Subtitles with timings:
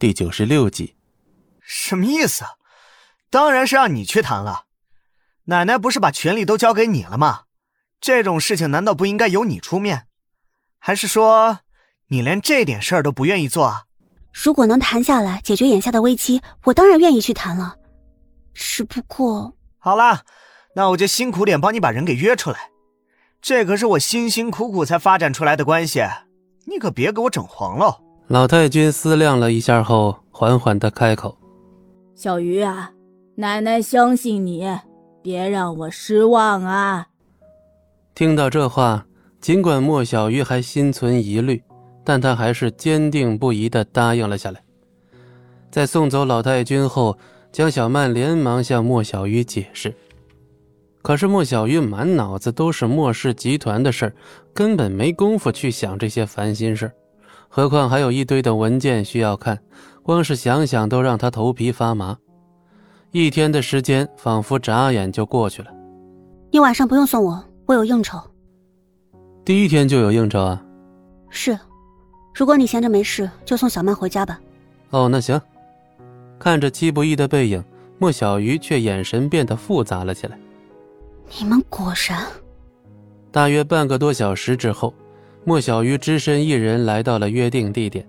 [0.00, 0.96] 第九十六集。
[1.60, 2.42] 什么意思？
[3.28, 4.64] 当然是让你去谈了。
[5.44, 7.42] 奶奶不是把权力都交给你了吗？
[8.00, 10.06] 这种事情难道不应该由你出面？
[10.78, 11.58] 还是说
[12.08, 13.84] 你连这点事儿都不愿意做啊？
[14.32, 17.76] 如果能谈下来，解决眼下的危机，我当然愿意去谈了。
[18.54, 20.24] 只不过，好啦，
[20.76, 22.70] 那我就辛苦点帮你把人给约出来。
[23.42, 26.00] 这可是我辛辛苦苦才发展出来的关系，
[26.64, 28.00] 你可别给我整黄了。
[28.30, 31.36] 老太君思量了一下后，缓缓的开口
[32.14, 32.92] ：“小鱼啊，
[33.34, 34.64] 奶奶相信你，
[35.20, 37.08] 别让我失望啊。”
[38.14, 39.04] 听到这话，
[39.40, 41.60] 尽管莫小鱼还心存疑虑，
[42.04, 44.62] 但他还是坚定不移的答应了下来。
[45.68, 47.18] 在送走老太君后，
[47.50, 49.92] 江小曼连忙向莫小鱼解释，
[51.02, 54.14] 可是莫小鱼满脑子都是莫氏集团的事儿，
[54.54, 56.92] 根本没工夫去想这些烦心事
[57.52, 59.58] 何况还有一堆的文件需要看，
[60.04, 62.16] 光是想想都让他头皮发麻。
[63.10, 65.70] 一天的时间仿佛眨眼就过去了。
[66.52, 67.44] 你晚上不用送我。
[67.66, 68.20] 我有应酬，
[69.44, 70.60] 第一天就有应酬啊？
[71.28, 71.58] 是，
[72.34, 74.40] 如果你闲着没事，就送小曼回家吧。
[74.90, 75.40] 哦，那行。
[76.38, 77.62] 看着戚不义的背影，
[77.98, 80.38] 莫小鱼却眼神变得复杂了起来。
[81.38, 82.24] 你们果然……
[83.30, 84.92] 大约半个多小时之后，
[85.44, 88.06] 莫小鱼只身一人来到了约定地点。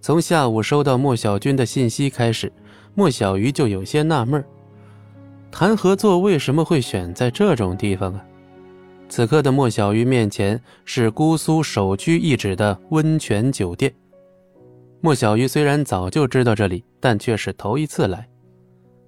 [0.00, 2.52] 从下午收到莫小军的信息开始，
[2.94, 4.44] 莫小鱼就有些纳闷
[5.50, 8.24] 谈合作为什么会选在这种地方啊？
[9.08, 13.92] 此刻的莫小鱼面前是姑苏首屈一指的温泉酒店。
[15.00, 18.26] 莫小鱼虽然早就知道这里，但却是头一次来。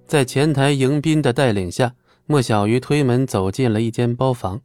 [0.05, 1.93] 在前台迎宾的带领下，
[2.25, 4.61] 莫小鱼推门走进了一间包房。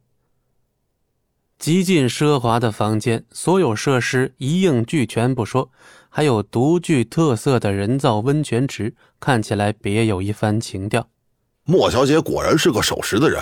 [1.63, 5.71] 极尽奢华的房间，所有设施一应俱全不说，
[6.09, 11.07] 还有独具特色的人造温泉池，看起来别有一番情调。
[11.63, 13.41] 莫小姐果然是个守时的人。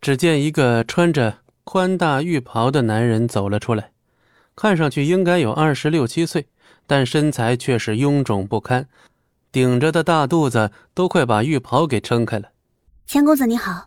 [0.00, 3.92] 只见一个穿着宽大浴袍的男人走了出来，
[4.56, 6.48] 看上去应该有二十六七岁，
[6.88, 8.88] 但身材却是臃肿不堪，
[9.52, 12.48] 顶着的大肚子都快把浴袍给撑开了。
[13.06, 13.86] 钱公子你好，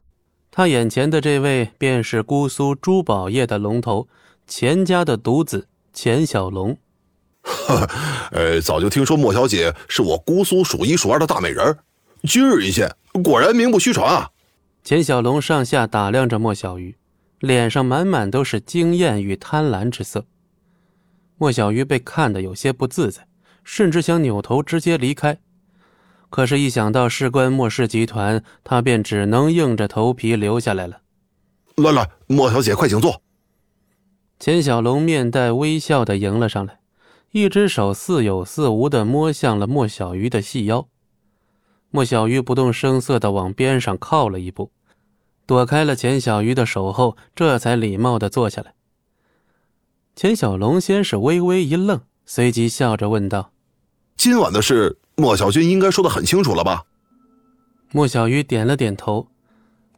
[0.51, 4.09] 他眼前的这位便是姑苏珠宝业的龙头
[4.45, 6.77] 钱家的独子钱小龙。
[7.41, 7.89] 呵，
[8.31, 11.77] 呃，早就听说莫小姐是我姑苏数一数二的大美人，
[12.23, 14.29] 今日一见，果然名不虚传啊。
[14.83, 16.97] 钱小龙上下打量着莫小鱼，
[17.39, 20.25] 脸上满满都是惊艳与贪婪之色。
[21.37, 23.25] 莫小鱼被看得有些不自在，
[23.63, 25.39] 甚至想扭头直接离开，
[26.31, 31.01] 可是，一想到事关莫氏集团，他便只能硬着头皮留下来了。
[31.75, 33.21] 来来，莫小姐，快请坐。
[34.39, 36.79] 钱小龙面带微笑的迎了上来，
[37.31, 40.87] 一只手似有似无的摸向了莫小鱼的细腰。
[41.89, 44.71] 莫小鱼不动声色的往边上靠了一步，
[45.45, 48.73] 躲开了钱小鱼的手后，这才礼貌的坐下来。
[50.15, 53.51] 钱小龙先是微微一愣，随即笑着问道
[54.15, 56.83] ：“今晚的事，莫小军应该说的很清楚了吧？”
[57.93, 59.27] 莫小鱼点了点头。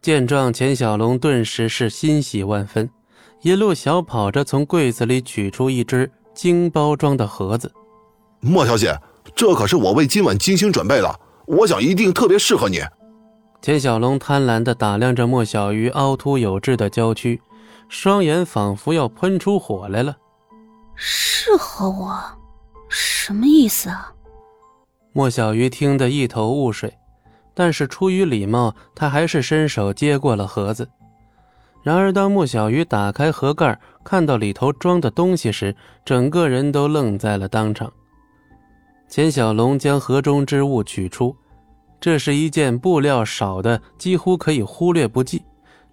[0.01, 2.89] 见状，钱小龙顿时是欣喜万分，
[3.41, 7.71] 一路小跑着从柜子里取出一只精包装的盒子。
[8.41, 8.99] 莫小姐，
[9.33, 11.19] 这可是我为今晚精心准备的。
[11.45, 12.81] 我想一定特别适合你。
[13.61, 17.41] 钱小龙贪婪地打量着莫小鱼凹凸有致的娇躯，
[17.87, 20.17] 双眼仿佛要喷出火来了。
[20.95, 22.21] 适合我？
[22.89, 24.11] 什么意思啊？
[25.15, 26.91] 莫小鱼听得一头雾水，
[27.53, 30.89] 但是出于礼貌，他还是伸手接过了盒子。
[31.83, 37.91] 然而，当莫小鱼打开盒盖，看到里头装的东西时，整个人都愣在了当场。
[39.07, 41.35] 钱小龙将盒中之物取出，
[42.01, 45.43] 这是一件布料少的几乎可以忽略不计，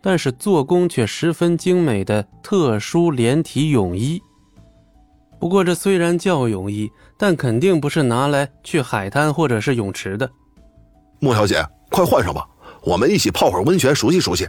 [0.01, 4.23] 但是做工却十分精美的特殊连体泳衣。
[5.41, 10.31] 不过，这虽然叫泳衣，但肯定不是拿来去海滩或者是泳池的。
[11.19, 12.47] 莫小姐，快换上吧，
[12.83, 14.47] 我们一起泡会儿温泉，熟悉熟悉。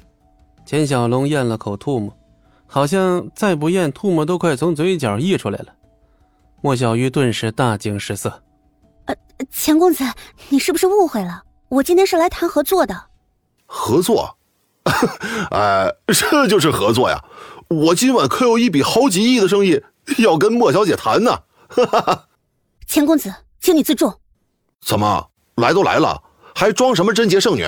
[0.66, 2.14] 钱小龙咽了口唾沫，
[2.68, 5.68] 好像再不咽，唾沫都快从嘴角溢出来了。
[6.62, 8.44] 莫小鱼顿时大惊失色。
[9.06, 9.16] 呃
[9.50, 10.04] 钱公子，
[10.50, 11.42] 你是不是误会了？
[11.70, 13.02] 我今天是来谈合作的。
[13.66, 14.38] 合作？
[15.52, 17.24] 哎，这就是合作呀！
[17.70, 19.82] 我今晚可有一笔好几亿的生意
[20.20, 21.44] 要跟莫小姐谈呢。
[22.88, 24.14] 钱公子，请你自重。
[24.82, 26.22] 怎么来都来了，
[26.56, 27.64] 还装什么贞洁圣女？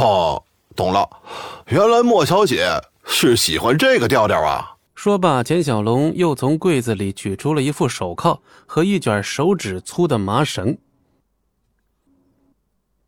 [0.00, 0.42] 哦，
[0.74, 1.08] 懂了，
[1.66, 2.68] 原来莫小姐
[3.04, 4.70] 是喜欢这个调调啊。
[4.94, 10.78] 说罢，钱小龙又从柜子里取出了一副手铐和一卷手指粗的麻绳。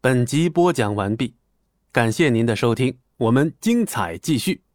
[0.03, 1.35] 本集播讲完毕，
[1.91, 4.66] 感谢您的收听，我们精彩继续。